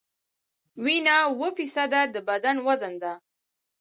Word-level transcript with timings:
وینه 0.83 1.15
اووه 1.27 1.49
فیصده 1.57 2.01
د 2.13 2.15
بدن 2.29 2.57
وزن 2.67 2.93
ده. 3.03 3.13